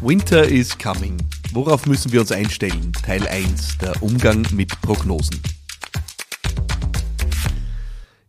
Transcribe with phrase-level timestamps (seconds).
[0.00, 1.16] Winter is coming.
[1.52, 2.92] Worauf müssen wir uns einstellen?
[3.04, 5.40] Teil 1, der Umgang mit Prognosen.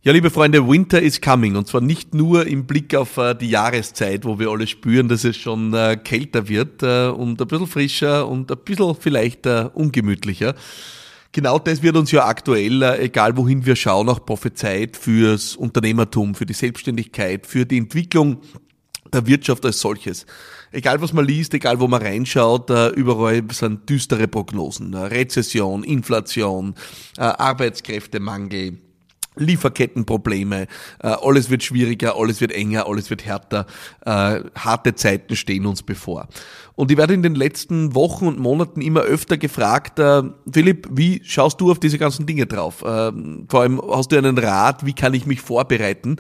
[0.02, 1.55] Ja, liebe Freunde, Winter is coming.
[1.55, 5.24] Und zwar nicht nur im Blick auf äh, die Jahreszeit, wo wir alle spüren, dass
[5.24, 10.55] es schon äh, kälter wird äh, und ein bisschen frischer und ein bisschen vielleicht ungemütlicher.
[11.33, 16.47] Genau das wird uns ja aktuell, egal wohin wir schauen, auch prophezeit fürs Unternehmertum, für
[16.47, 18.41] die Selbstständigkeit, für die Entwicklung
[19.13, 20.25] der Wirtschaft als solches.
[20.71, 24.93] Egal was man liest, egal wo man reinschaut, äh, überall sind düstere Prognosen.
[24.93, 26.75] Äh, Rezession, Inflation,
[27.18, 28.77] äh, Arbeitskräftemangel,
[29.36, 30.68] Lieferkettenprobleme,
[31.00, 33.67] alles wird schwieriger, alles wird enger, alles wird härter,
[34.03, 36.27] harte Zeiten stehen uns bevor.
[36.75, 40.02] Und ich werde in den letzten Wochen und Monaten immer öfter gefragt,
[40.52, 42.80] Philipp, wie schaust du auf diese ganzen Dinge drauf?
[42.80, 46.17] vor allem hast du einen Rat, wie kann ich mich vorbereiten?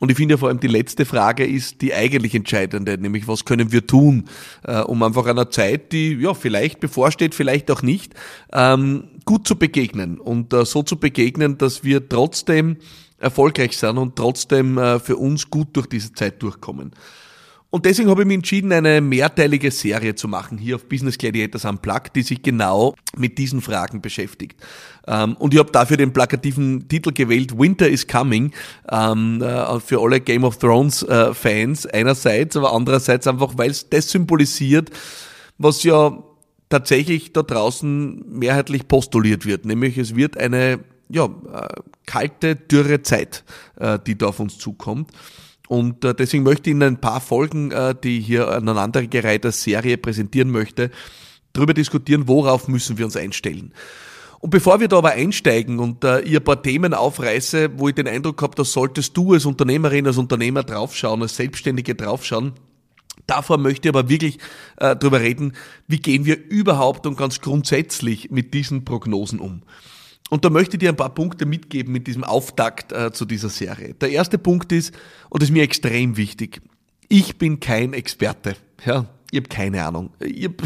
[0.00, 3.44] Und ich finde ja vor allem die letzte Frage ist die eigentlich entscheidende, nämlich was
[3.44, 4.24] können wir tun,
[4.64, 8.14] äh, um einfach einer Zeit, die ja vielleicht bevorsteht, vielleicht auch nicht,
[8.52, 12.78] ähm, gut zu begegnen und äh, so zu begegnen, dass wir trotzdem
[13.18, 16.92] erfolgreich sind und trotzdem äh, für uns gut durch diese Zeit durchkommen.
[17.70, 21.64] Und deswegen habe ich mich entschieden, eine mehrteilige Serie zu machen hier auf Business Gladiators
[21.64, 24.60] Unplugged, die sich genau mit diesen Fragen beschäftigt.
[25.06, 28.52] Ähm, und ich habe dafür den plakativen Titel gewählt, Winter is Coming,
[28.90, 33.88] ähm, äh, für alle Game of Thrones äh, Fans einerseits, aber andererseits einfach, weil es
[33.88, 34.90] das symbolisiert,
[35.56, 36.18] was ja
[36.70, 41.68] tatsächlich da draußen mehrheitlich postuliert wird, nämlich es wird eine ja, äh,
[42.06, 43.44] kalte, dürre Zeit,
[44.06, 45.10] die da auf uns zukommt.
[45.70, 49.62] Und äh, deswegen möchte ich Ihnen ein paar Folgen, äh, die ich hier aneinandergereiht als
[49.62, 50.90] Serie präsentieren möchte,
[51.52, 53.72] darüber diskutieren, worauf müssen wir uns einstellen.
[54.40, 58.08] Und bevor wir da aber einsteigen und äh, ihr paar Themen aufreiße, wo ich den
[58.08, 62.54] Eindruck habe, da solltest du als Unternehmerin, als Unternehmer draufschauen, als Selbstständige draufschauen,
[63.26, 64.38] Davor möchte ich aber wirklich
[64.78, 65.52] äh, darüber reden,
[65.86, 69.62] wie gehen wir überhaupt und ganz grundsätzlich mit diesen Prognosen um.
[70.30, 73.48] Und da möchte ich dir ein paar Punkte mitgeben mit diesem Auftakt äh, zu dieser
[73.48, 73.94] Serie.
[73.94, 74.94] Der erste Punkt ist,
[75.28, 76.62] und das ist mir extrem wichtig,
[77.08, 78.56] ich bin kein Experte.
[78.86, 80.10] Ja, ich habe keine Ahnung.
[80.20, 80.56] Ich habe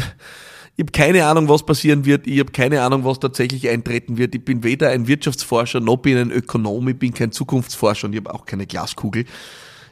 [0.79, 2.27] hab keine Ahnung, was passieren wird.
[2.27, 4.35] Ich habe keine Ahnung, was tatsächlich eintreten wird.
[4.35, 6.87] Ich bin weder ein Wirtschaftsforscher noch bin ein Ökonom.
[6.87, 9.25] Ich bin kein Zukunftsforscher und ich habe auch keine Glaskugel.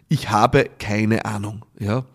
[0.08, 1.66] Ich habe keine Ahnung.
[1.80, 2.06] Ja,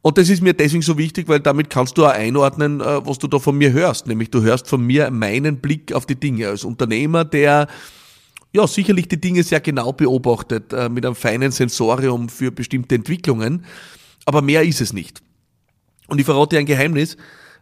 [0.00, 3.18] und das ist mir deswegen so wichtig, weil damit kannst du auch einordnen, äh, was
[3.18, 4.06] du da von mir hörst.
[4.06, 7.66] Nämlich du hörst von mir meinen Blick auf die Dinge als Unternehmer, der
[8.52, 13.64] ja sicherlich die Dinge sehr genau beobachtet, äh, mit einem feinen Sensorium für bestimmte Entwicklungen.
[14.24, 15.20] Aber mehr ist es nicht.
[16.06, 17.16] Und ich verrate dir ein Geheimnis,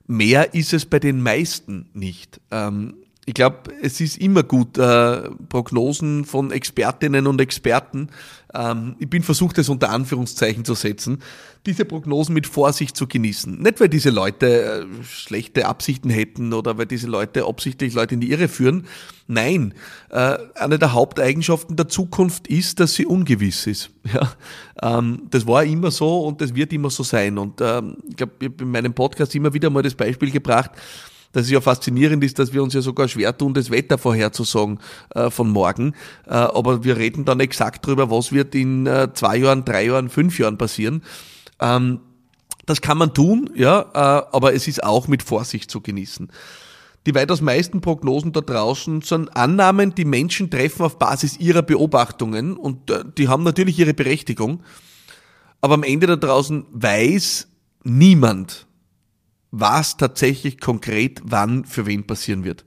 [0.07, 2.41] mehr ist es bei den meisten nicht.
[2.51, 2.95] Ähm,
[3.27, 8.09] ich glaube, es ist immer gut, äh, Prognosen von Expertinnen und Experten,
[8.55, 11.19] ähm, ich bin versucht, es unter Anführungszeichen zu setzen,
[11.67, 13.61] diese Prognosen mit Vorsicht zu genießen.
[13.61, 18.21] Nicht, weil diese Leute äh, schlechte Absichten hätten oder weil diese Leute absichtlich Leute in
[18.21, 18.87] die Irre führen.
[19.27, 19.75] Nein,
[20.11, 23.91] äh, eine der Haupteigenschaften der Zukunft ist, dass sie ungewiss ist.
[24.15, 24.33] Ja,
[24.83, 27.39] ähm, das war immer so und das wird immer so sein.
[27.39, 30.71] Und ähm, ich glaube, ich habe in meinem Podcast immer wieder mal das Beispiel gebracht,
[31.37, 34.79] dass es ja faszinierend ist, dass wir uns ja sogar schwer tun, das Wetter vorherzusagen
[35.15, 35.93] äh, von morgen.
[36.25, 40.09] Äh, aber wir reden dann exakt darüber, was wird in äh, zwei Jahren, drei Jahren,
[40.09, 41.03] fünf Jahren passieren.
[41.61, 42.01] Ähm,
[42.65, 46.33] das kann man tun, ja, äh, aber es ist auch mit Vorsicht zu genießen.
[47.05, 52.57] Die weitaus meisten Prognosen da draußen sind Annahmen, die Menschen treffen auf Basis ihrer Beobachtungen
[52.57, 54.63] und äh, die haben natürlich ihre Berechtigung.
[55.61, 57.49] Aber am Ende da draußen weiß
[57.85, 58.66] niemand,
[59.61, 62.65] was tatsächlich konkret wann für wen passieren wird.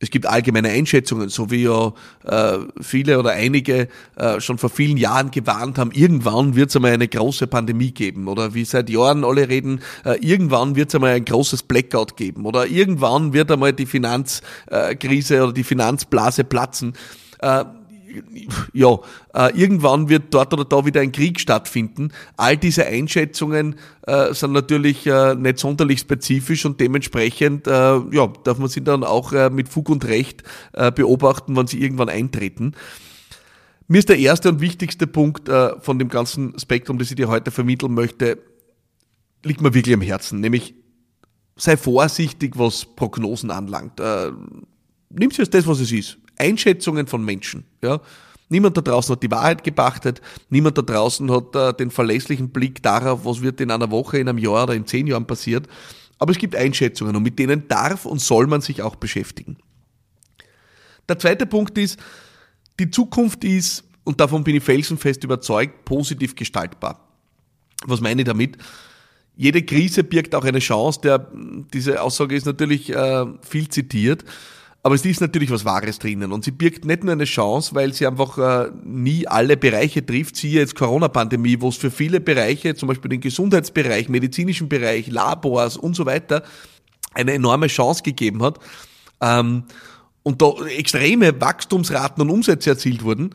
[0.00, 1.94] Es gibt allgemeine Einschätzungen, so wie ja
[2.24, 6.92] äh, viele oder einige äh, schon vor vielen Jahren gewarnt haben, irgendwann wird es einmal
[6.92, 11.12] eine große Pandemie geben oder wie seit Jahren alle reden, äh, irgendwann wird es einmal
[11.12, 16.94] ein großes Blackout geben oder irgendwann wird einmal die Finanzkrise oder die Finanzblase platzen.
[18.72, 18.98] Ja,
[19.34, 22.12] äh, irgendwann wird dort oder da wieder ein Krieg stattfinden.
[22.36, 23.76] All diese Einschätzungen
[24.06, 29.04] äh, sind natürlich äh, nicht sonderlich spezifisch und dementsprechend äh, ja, darf man sie dann
[29.04, 32.72] auch äh, mit Fug und Recht äh, beobachten, wann sie irgendwann eintreten.
[33.86, 35.50] Mir ist der erste und wichtigste Punkt
[35.80, 38.38] von dem ganzen Spektrum, das ich dir heute vermitteln möchte,
[39.42, 40.74] liegt mir wirklich am Herzen, nämlich
[41.56, 44.00] sei vorsichtig, was Prognosen anlangt.
[45.10, 46.16] Nimm sie als das, was es ist.
[46.38, 47.64] Einschätzungen von Menschen.
[47.82, 48.00] Ja.
[48.48, 50.20] Niemand da draußen hat die Wahrheit gepachtet,
[50.50, 54.28] niemand da draußen hat äh, den verlässlichen Blick darauf, was wird in einer Woche, in
[54.28, 55.66] einem Jahr oder in zehn Jahren passiert.
[56.18, 59.56] Aber es gibt Einschätzungen und mit denen darf und soll man sich auch beschäftigen.
[61.08, 61.98] Der zweite Punkt ist,
[62.78, 67.08] die Zukunft ist, und davon bin ich felsenfest überzeugt, positiv gestaltbar.
[67.86, 68.58] Was meine ich damit?
[69.36, 71.00] jede Krise birgt auch eine Chance.
[71.02, 71.30] Der,
[71.72, 74.24] diese Aussage ist natürlich äh, viel zitiert,
[74.84, 76.30] aber es ist natürlich was Wahres drinnen.
[76.30, 80.36] Und sie birgt nicht nur eine Chance, weil sie einfach äh, nie alle Bereiche trifft.
[80.36, 85.78] Siehe jetzt Corona-Pandemie, wo es für viele Bereiche, zum Beispiel den Gesundheitsbereich, medizinischen Bereich, Labors
[85.78, 86.42] und so weiter,
[87.14, 88.58] eine enorme Chance gegeben hat.
[89.22, 89.64] Ähm,
[90.22, 93.34] und da extreme Wachstumsraten und Umsätze erzielt wurden.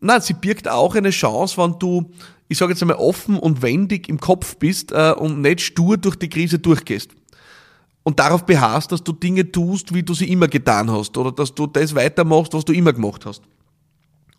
[0.00, 2.10] Nein, sie birgt auch eine Chance, wenn du
[2.48, 6.16] ich sage jetzt einmal, offen und wendig im Kopf bist äh, und nicht stur durch
[6.16, 7.10] die Krise durchgehst.
[8.04, 11.54] Und darauf beharrst, dass du Dinge tust, wie du sie immer getan hast oder dass
[11.54, 13.42] du das weitermachst, was du immer gemacht hast.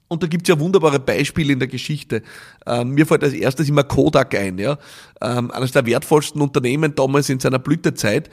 [0.08, 2.22] Und da gibt's ja wunderbare Beispiele in der Geschichte.
[2.68, 4.78] Ähm, mir fällt als erstes immer Kodak ein, ja.
[5.20, 8.30] Ähm, eines der wertvollsten Unternehmen damals in seiner Blütezeit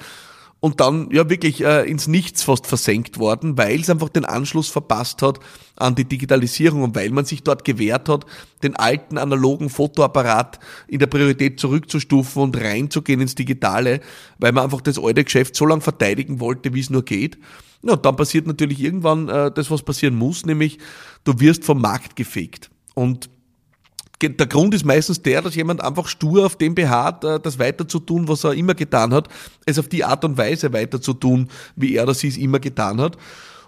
[0.63, 4.69] und dann ja wirklich äh, ins Nichts fast versenkt worden, weil es einfach den Anschluss
[4.69, 5.41] verpasst hat
[5.75, 8.27] an die Digitalisierung und weil man sich dort gewehrt hat,
[8.63, 14.01] den alten analogen Fotoapparat in der Priorität zurückzustufen und reinzugehen ins Digitale,
[14.39, 17.39] weil man einfach das alte Geschäft so lange verteidigen wollte, wie es nur geht.
[17.83, 20.79] Ja, und dann passiert natürlich irgendwann äh, das, was passieren muss, nämlich
[21.25, 22.71] du wirst vom Markt gefegt.
[22.95, 23.31] Und
[24.29, 27.87] der Grund ist meistens der, dass jemand einfach stur auf dem beharrt, äh, das weiter
[27.87, 29.29] zu tun, was er immer getan hat,
[29.67, 32.61] es auf die Art und Weise weiter zu tun, wie er oder sie es immer
[32.61, 33.17] getan hat.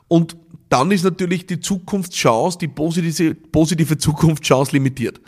[0.09, 0.37] Und
[0.69, 5.21] dann ist natürlich die Zukunftschance, die positive, positive Zukunftschance limitiert.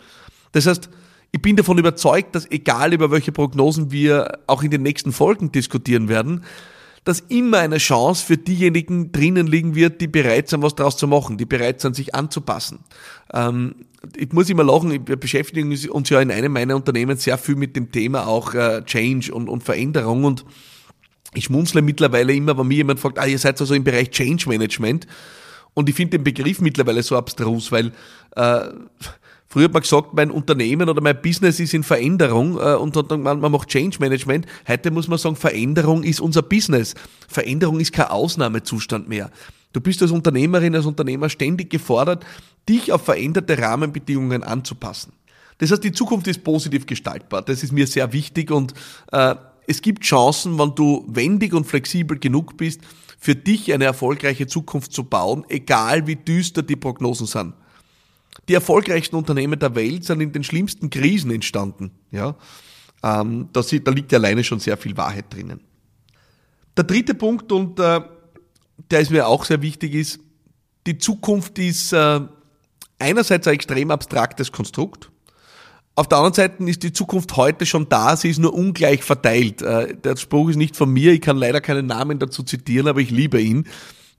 [0.51, 0.89] Das heißt,
[1.31, 5.51] ich bin davon überzeugt, dass egal über welche Prognosen wir auch in den nächsten Folgen
[5.51, 6.43] diskutieren werden,
[7.07, 11.07] dass immer eine Chance für diejenigen drinnen liegen wird, die bereit sind, was daraus zu
[11.07, 12.79] machen, die bereit sind, sich anzupassen.
[13.33, 13.75] Ähm,
[14.17, 17.77] ich muss immer lachen, wir beschäftigen uns ja in einem meiner Unternehmen sehr viel mit
[17.77, 20.43] dem Thema auch äh, Change und, und Veränderung und
[21.33, 24.49] ich schmunzle mittlerweile immer, wenn mir jemand fragt, ah, ihr seid also im Bereich Change
[24.49, 25.07] Management
[25.73, 27.93] und ich finde den Begriff mittlerweile so abstrus, weil
[28.35, 28.67] äh,
[29.49, 33.39] Früher hat man gesagt, mein Unternehmen oder mein Business ist in Veränderung äh, und man,
[33.39, 34.45] man macht Change Management.
[34.67, 36.95] Heute muss man sagen, Veränderung ist unser Business.
[37.27, 39.31] Veränderung ist kein Ausnahmezustand mehr.
[39.71, 42.25] Du bist als Unternehmerin, als Unternehmer ständig gefordert,
[42.67, 45.13] dich auf veränderte Rahmenbedingungen anzupassen.
[45.59, 47.41] Das heißt, die Zukunft ist positiv gestaltbar.
[47.41, 48.73] Das ist mir sehr wichtig und
[49.11, 49.35] äh,
[49.65, 52.81] es gibt Chancen, wenn du wendig und flexibel genug bist,
[53.19, 57.53] für dich eine erfolgreiche Zukunft zu bauen, egal wie düster die Prognosen sind.
[58.47, 61.91] Die erfolgreichsten Unternehmen der Welt sind in den schlimmsten Krisen entstanden.
[62.11, 62.35] Ja,
[63.03, 65.61] ähm, da, da liegt ja alleine schon sehr viel Wahrheit drinnen.
[66.75, 68.01] Der dritte Punkt, und äh,
[68.91, 70.19] der ist mir auch sehr wichtig, ist,
[70.85, 72.21] die Zukunft ist äh,
[72.99, 75.11] einerseits ein extrem abstraktes Konstrukt.
[75.95, 79.61] Auf der anderen Seite ist die Zukunft heute schon da, sie ist nur ungleich verteilt.
[79.63, 83.01] Äh, der Spruch ist nicht von mir, ich kann leider keinen Namen dazu zitieren, aber
[83.01, 83.67] ich liebe ihn.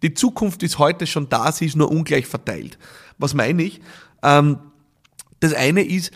[0.02, 2.78] Die Zukunft ist heute schon da, sie ist nur ungleich verteilt.
[3.18, 3.80] Was meine ich?
[4.22, 4.58] Ähm,
[5.40, 6.12] das eine ist,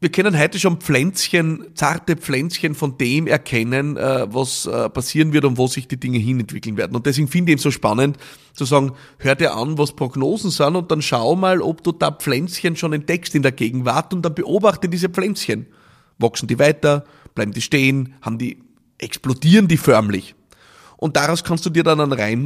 [0.00, 5.44] wir können heute schon Pflänzchen, zarte Pflänzchen von dem erkennen, äh, was äh, passieren wird
[5.44, 6.94] und wo sich die Dinge hinentwickeln werden.
[6.94, 8.16] Und deswegen finde ich es so spannend
[8.52, 12.12] zu sagen, hör dir an, was Prognosen sind und dann schau mal, ob du da
[12.12, 15.66] Pflänzchen schon entdeckst in der Gegenwart und dann beobachte diese Pflänzchen.
[16.18, 17.04] Wachsen die weiter?
[17.34, 18.14] Bleiben die stehen?
[18.22, 18.58] Haben die,
[18.98, 20.36] explodieren die förmlich?
[20.98, 22.44] Und daraus kannst du dir dann einen Reim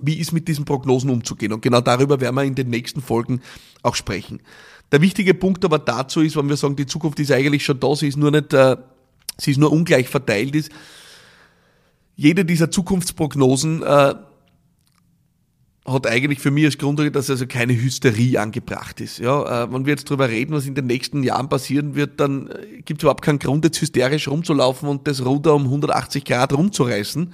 [0.00, 1.52] wie ist mit diesen Prognosen umzugehen.
[1.52, 3.40] Und genau darüber werden wir in den nächsten Folgen
[3.82, 4.40] auch sprechen.
[4.90, 7.94] Der wichtige Punkt aber dazu ist, wenn wir sagen, die Zukunft ist eigentlich schon da,
[7.94, 8.76] sie ist nur nicht, äh,
[9.38, 10.72] sie ist nur ungleich verteilt ist.
[12.16, 14.14] Jede dieser Zukunftsprognosen äh,
[15.84, 19.18] hat eigentlich für mich als Grundlage, dass also keine Hysterie angebracht ist.
[19.18, 22.48] Ja, äh, wenn wir jetzt drüber reden, was in den nächsten Jahren passieren wird, dann
[22.48, 26.52] äh, gibt es überhaupt keinen Grund, jetzt hysterisch rumzulaufen und das Ruder um 180 Grad
[26.52, 27.32] rumzureißen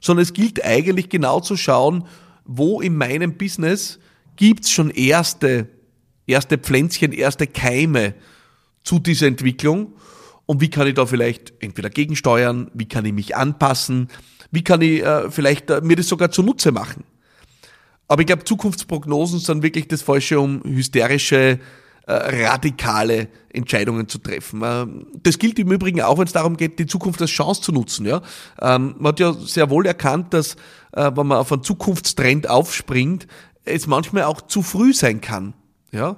[0.00, 2.04] sondern es gilt eigentlich genau zu schauen,
[2.44, 3.98] wo in meinem Business
[4.36, 5.68] gibt's schon erste,
[6.26, 8.14] erste Pflänzchen, erste Keime
[8.84, 9.94] zu dieser Entwicklung
[10.46, 14.08] und wie kann ich da vielleicht entweder gegensteuern, wie kann ich mich anpassen,
[14.50, 17.04] wie kann ich äh, vielleicht äh, mir das sogar zunutze machen.
[18.08, 21.60] Aber ich glaube, Zukunftsprognosen sind wirklich das Falsche, um hysterische
[22.06, 24.62] äh, radikale Entscheidungen zu treffen.
[24.64, 27.70] Ähm, das gilt im Übrigen auch, wenn es darum geht, die Zukunft als Chance zu
[27.70, 28.06] nutzen.
[28.06, 28.22] Ja?
[28.62, 30.54] Ähm, man hat ja sehr wohl erkannt, dass
[30.92, 33.26] äh, wenn man auf einen Zukunftstrend aufspringt,
[33.66, 35.52] es manchmal auch zu früh sein kann.
[35.92, 36.16] Ja?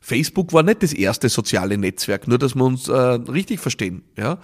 [0.00, 4.02] Facebook war nicht das erste soziale Netzwerk, nur dass wir uns äh, richtig verstehen.
[4.16, 4.38] Ja?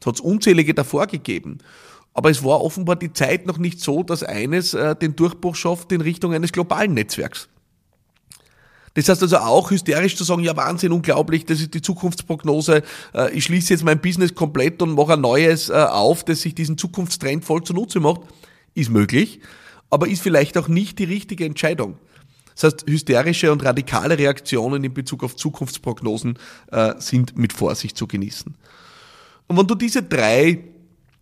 [0.00, 1.58] Es hat unzählige davor gegeben.
[2.14, 5.92] Aber es war offenbar die Zeit noch nicht so, dass eines äh, den Durchbruch schafft
[5.92, 7.48] in Richtung eines globalen Netzwerks.
[8.94, 12.82] Das heißt also auch hysterisch zu sagen, ja Wahnsinn, unglaublich, das ist die Zukunftsprognose,
[13.14, 16.54] äh, ich schließe jetzt mein Business komplett und mache ein neues äh, auf, das sich
[16.54, 18.22] diesen Zukunftstrend voll zunutze macht,
[18.74, 19.40] ist möglich,
[19.88, 21.96] aber ist vielleicht auch nicht die richtige Entscheidung.
[22.54, 26.36] Das heißt, hysterische und radikale Reaktionen in Bezug auf Zukunftsprognosen
[26.72, 28.56] äh, sind mit Vorsicht zu genießen.
[29.46, 30.64] Und wenn du diese drei,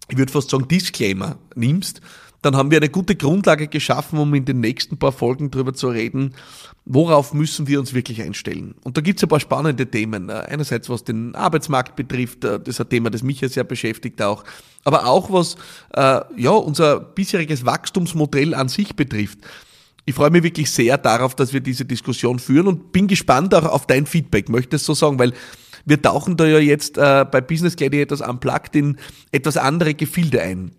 [0.09, 2.01] ich würde fast sagen, Disclaimer nimmst,
[2.43, 5.89] dann haben wir eine gute Grundlage geschaffen, um in den nächsten paar Folgen darüber zu
[5.89, 6.35] reden,
[6.85, 8.77] worauf müssen wir uns wirklich einstellen.
[8.85, 10.29] Und da gibt es ein paar spannende Themen.
[10.29, 13.65] Äh, einerseits was den Arbeitsmarkt betrifft, äh, das ist ein Thema, das mich ja sehr
[13.65, 14.45] beschäftigt auch,
[14.85, 15.57] aber auch was
[15.95, 19.39] äh, ja, unser bisheriges Wachstumsmodell an sich betrifft.
[20.05, 23.65] Ich freue mich wirklich sehr darauf, dass wir diese Diskussion führen und bin gespannt auch
[23.65, 25.33] auf dein Feedback, möchte es so sagen, weil
[25.87, 28.99] wir tauchen da ja jetzt äh, bei Business Gladiators Unplugged in
[29.31, 30.73] etwas andere Gefilde ein.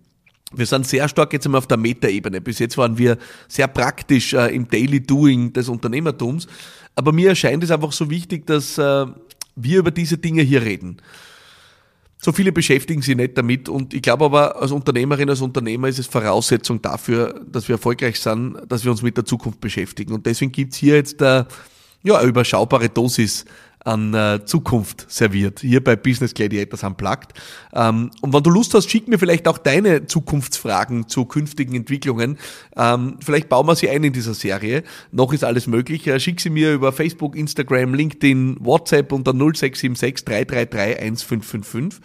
[0.52, 2.40] Wir sind sehr stark jetzt einmal auf der Metaebene.
[2.40, 6.46] Bis jetzt waren wir sehr praktisch äh, im Daily Doing des Unternehmertums.
[6.94, 9.06] Aber mir erscheint es einfach so wichtig, dass äh,
[9.56, 10.98] wir über diese Dinge hier reden.
[12.20, 16.00] So viele beschäftigen sich nicht damit und ich glaube aber, als Unternehmerin, als Unternehmer ist
[16.00, 20.12] es Voraussetzung dafür, dass wir erfolgreich sind, dass wir uns mit der Zukunft beschäftigen.
[20.12, 21.44] Und deswegen gibt's hier jetzt äh,
[22.02, 23.44] ja, eine überschaubare Dosis
[23.88, 27.32] an äh, Zukunft serviert, hier bei Business Gladiators Unplugged.
[27.72, 32.38] Ähm, und wenn du Lust hast, schick mir vielleicht auch deine Zukunftsfragen zu künftigen Entwicklungen.
[32.76, 34.84] Ähm, vielleicht bauen wir sie ein in dieser Serie.
[35.10, 36.06] Noch ist alles möglich.
[36.06, 42.02] Äh, schick sie mir über Facebook, Instagram, LinkedIn, WhatsApp unter 0676 333 1555.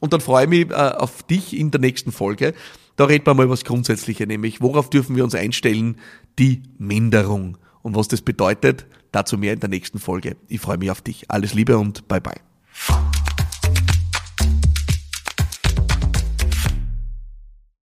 [0.00, 2.52] Und dann freue ich mich äh, auf dich in der nächsten Folge.
[2.96, 5.96] Da reden wir mal was Grundsätzliches, nämlich worauf dürfen wir uns einstellen?
[6.38, 7.56] Die Minderung.
[7.80, 10.36] Und was das bedeutet, dazu mehr in der nächsten Folge.
[10.48, 11.30] Ich freue mich auf dich.
[11.30, 12.40] Alles Liebe und bye bye.